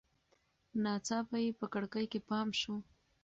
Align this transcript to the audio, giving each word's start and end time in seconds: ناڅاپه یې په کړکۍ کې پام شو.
ناڅاپه 0.83 1.37
یې 1.45 1.51
په 1.59 1.65
کړکۍ 1.73 2.05
کې 2.11 2.19
پام 2.29 2.47
شو. 2.59 2.75